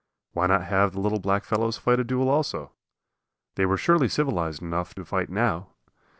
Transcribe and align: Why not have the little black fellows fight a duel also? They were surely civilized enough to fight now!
Why 0.31 0.47
not 0.47 0.63
have 0.63 0.93
the 0.93 0.99
little 0.99 1.19
black 1.19 1.43
fellows 1.43 1.77
fight 1.77 1.99
a 1.99 2.03
duel 2.03 2.27
also? 2.27 2.71
They 3.53 3.67
were 3.67 3.77
surely 3.77 4.09
civilized 4.09 4.59
enough 4.59 4.95
to 4.95 5.05
fight 5.05 5.29
now! 5.29 5.73